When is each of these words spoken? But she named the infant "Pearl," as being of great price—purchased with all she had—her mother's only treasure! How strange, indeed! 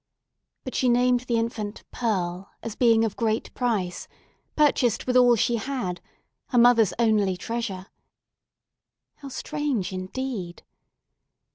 But 0.63 0.73
she 0.73 0.89
named 0.89 1.19
the 1.27 1.37
infant 1.37 1.83
"Pearl," 1.91 2.49
as 2.63 2.75
being 2.75 3.05
of 3.05 3.15
great 3.15 3.53
price—purchased 3.53 5.05
with 5.05 5.15
all 5.15 5.35
she 5.35 5.57
had—her 5.57 6.57
mother's 6.57 6.91
only 6.97 7.37
treasure! 7.37 7.85
How 9.17 9.27
strange, 9.29 9.93
indeed! 9.93 10.63